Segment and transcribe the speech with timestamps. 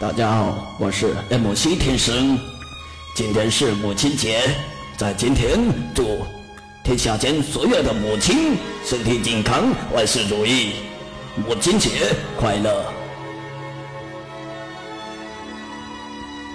[0.00, 2.38] 大家好，我是 M C 天生。
[3.14, 4.40] 今天是母亲节，
[4.96, 5.60] 在今天
[5.94, 6.24] 祝
[6.82, 10.72] 天下间所有的母亲身体健康，万事如意，
[11.46, 11.90] 母亲节
[12.38, 12.82] 快乐！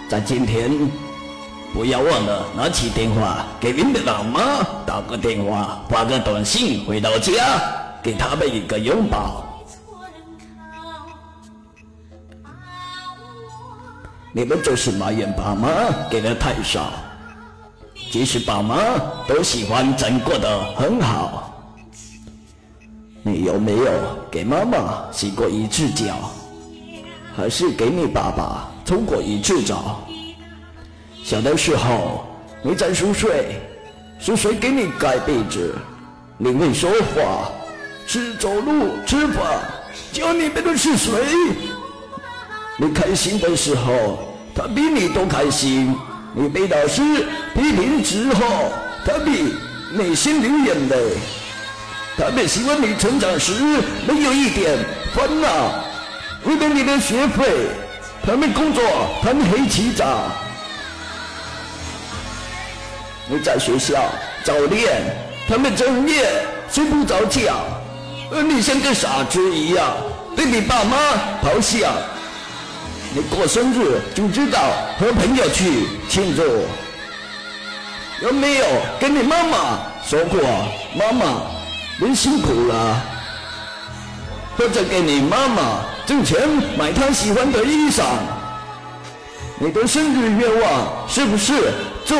[0.10, 0.72] 在今天，
[1.72, 7.62] 不要忘了拿起电话给您的老妈打个电话，发个短信回到家，
[8.02, 9.45] 给他们一个拥抱。
[14.38, 15.70] 你们就是埋怨爸妈
[16.12, 16.92] 给的太少，
[18.12, 18.76] 其实爸妈
[19.30, 21.72] 都喜欢咱过得很好。
[23.24, 23.90] 你有没有
[24.30, 26.30] 给妈妈洗过一次脚，
[27.34, 30.06] 还是给你爸爸冲过一次澡？
[31.24, 32.28] 小的时候
[32.62, 33.56] 你在熟睡，
[34.20, 35.74] 是谁给你盖被子？
[36.38, 37.50] 你会说话，
[38.06, 39.62] 是走路、吃饭，
[40.12, 41.14] 教你们的是谁？
[42.78, 45.96] 你开心的时候，他比你都开心；
[46.34, 47.02] 你被老师
[47.54, 48.44] 批评之后，
[49.06, 49.54] 他比
[49.94, 51.14] 你心流眼泪。
[52.18, 53.54] 他们希望你成长时
[54.06, 54.78] 没有一点
[55.14, 55.48] 烦恼，
[56.44, 57.46] 为了你的学费，
[58.26, 58.84] 他们工作
[59.24, 60.30] 贪黑起早。
[63.30, 64.04] 你在学校
[64.44, 65.02] 早恋，
[65.48, 67.56] 他们整夜睡不着觉，
[68.32, 69.96] 而你像个傻子一样
[70.36, 70.98] 被你爸妈
[71.42, 71.90] 咆哮。
[73.16, 74.60] 你过生日就知道
[75.00, 76.44] 和朋友去庆祝，
[78.22, 78.66] 有没有
[79.00, 80.38] 跟你妈妈说过？
[80.98, 81.44] 妈妈，
[81.98, 83.02] 您辛苦了。
[84.58, 86.46] 或者给你妈妈挣钱
[86.78, 88.04] 买她喜欢的衣裳。
[89.60, 91.54] 你的生日愿望是不是
[92.06, 92.18] 祝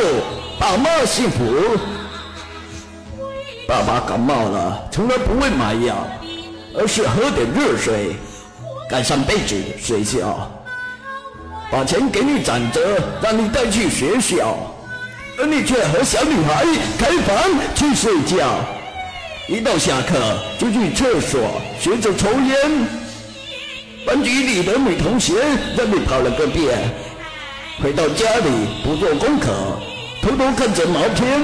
[0.58, 1.78] 爸妈幸福？
[3.68, 6.08] 爸爸感冒了，从来不会买药，
[6.74, 8.16] 而是喝点热水，
[8.90, 10.50] 盖上被子睡觉。
[11.72, 12.80] 把钱给你攒着，
[13.22, 14.58] 让你带去学校，
[15.38, 16.66] 而你却和小女孩
[16.98, 17.38] 开房
[17.74, 18.60] 去睡觉。
[19.48, 20.16] 一到下课
[20.58, 22.88] 就去厕所学着抽烟。
[24.06, 25.34] 班级里的女同学
[25.76, 26.78] 让你跑了个遍。
[27.82, 28.50] 回到家里
[28.84, 29.52] 不做功课，
[30.22, 31.40] 偷偷看着毛片。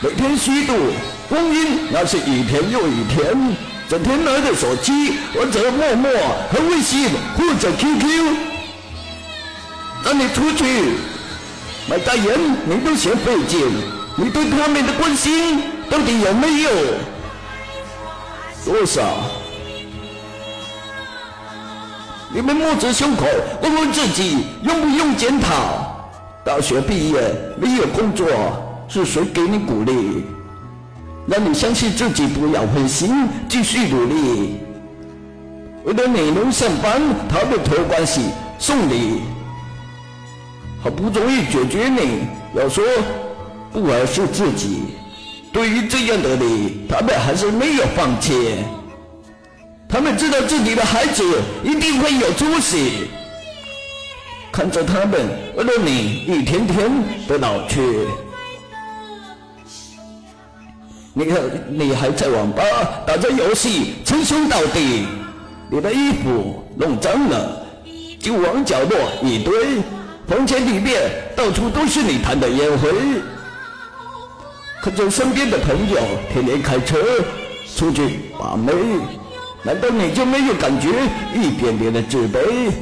[0.00, 0.74] 每天虚度
[1.28, 3.56] 光阴，那是一天又一天。
[3.88, 6.10] 整天拿着手机玩着陌陌
[6.50, 8.53] 和微信或者 QQ。
[10.18, 10.64] 你出去
[11.88, 13.60] 买代人，你都嫌费劲。
[14.16, 15.60] 你对他们的关心
[15.90, 16.70] 到底有没有
[18.64, 19.02] 多少？
[22.32, 23.24] 你们摸着胸口
[23.62, 26.06] 问问自己，用不用检讨？
[26.44, 27.20] 大学毕业
[27.60, 28.26] 没有工作，
[28.88, 30.24] 是谁给你鼓励，
[31.26, 34.60] 让你相信自己不要灰心，继续努力？
[35.84, 39.22] 为了你能上班，他们托关系送礼。
[40.84, 42.84] 好不容易解决你，要说
[43.72, 44.82] 不而是自己。
[45.50, 48.56] 对于这样的你，他们还是没有放弃。
[49.88, 51.24] 他们知道自己的孩子
[51.62, 53.08] 一定会有出息，
[54.52, 56.90] 看着他们为了你一天天
[57.26, 57.80] 的老去。
[61.14, 61.40] 你看，
[61.70, 62.62] 你还在网吧
[63.06, 65.06] 打着游戏，称兄道弟，
[65.70, 67.64] 你的衣服弄脏了，
[68.20, 69.78] 就往角落一堆。
[70.26, 72.88] 房间里面到处都是你弹的烟灰，
[74.82, 75.98] 看着身边的朋友
[76.32, 76.96] 天天开车
[77.76, 78.72] 出去把妹，
[79.62, 80.88] 难道你就没有感觉
[81.34, 82.72] 一点点的自卑？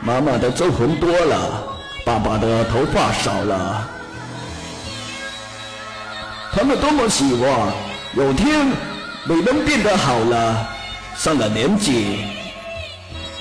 [0.00, 1.64] 妈妈的皱纹多了，
[2.04, 3.86] 爸爸的头发少了，
[6.52, 7.72] 他们多么希望
[8.14, 8.66] 有天
[9.28, 10.66] 你能变得好了，
[11.14, 12.20] 上了年纪，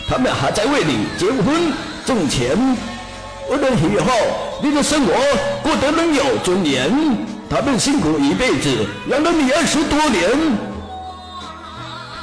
[0.09, 1.94] 他们还在为你结婚。
[2.05, 2.55] 挣钱，
[3.49, 4.11] 为了以后
[4.61, 5.13] 你的生活
[5.63, 6.91] 过得能有尊严。
[7.49, 8.69] 他们辛苦一辈子，
[9.07, 10.29] 养了你二十多年，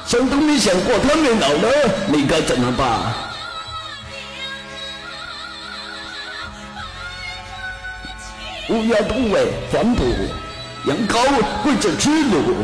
[0.06, 1.68] 想都没想过他们老了
[2.06, 3.12] 你该怎么办？
[8.70, 10.04] 乌鸦都为反哺，
[10.86, 11.18] 羊羔
[11.66, 12.54] 为着吃乳。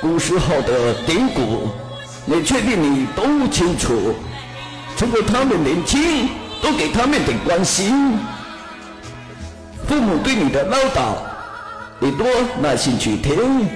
[0.00, 1.68] 古时候的典故，
[2.24, 4.14] 你确定你都清楚？
[5.02, 6.28] 如果他们年轻，
[6.60, 8.16] 多给他们点关心。
[9.88, 11.16] 父母对你的唠叨，
[11.98, 12.24] 你多
[12.60, 13.68] 耐心去听。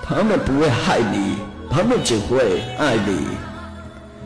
[0.00, 1.38] 他们不会害你，
[1.68, 3.26] 他们只会爱你。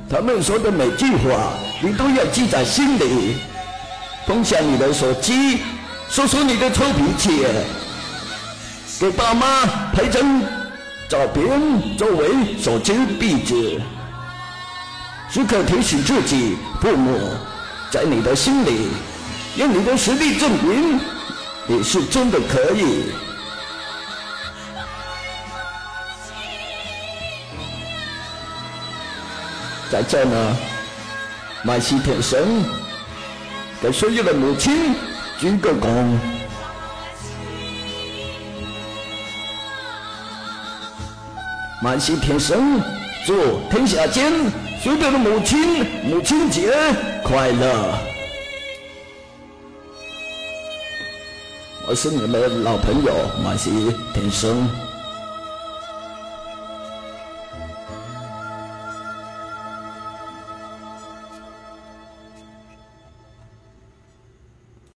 [0.06, 3.38] 他们说的每句话，你都要记在心里。
[4.26, 5.60] 放下你的手机，
[6.10, 7.46] 说说你的臭脾气，
[9.00, 9.64] 给爸妈
[9.94, 10.42] 拍张
[11.08, 13.80] 照片作为手机壁纸。
[15.32, 17.16] 时刻提醒自己，父母
[17.88, 18.88] 在你的心里，
[19.54, 20.98] 用你的实力证明
[21.68, 23.04] 你是真的可以。
[29.88, 30.56] 在这呢，
[31.62, 32.64] 麦西天神
[33.80, 34.96] 给所有的母亲
[35.38, 36.18] 鞠个躬。
[41.80, 42.82] 满西天神
[43.24, 44.32] 祝天下间
[44.82, 46.72] 所有的母亲母亲节
[47.22, 47.98] 快乐！
[51.86, 53.12] 我是你们的老朋友
[53.44, 54.66] 马西天生。